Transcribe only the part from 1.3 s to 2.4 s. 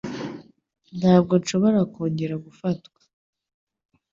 nshobora kongera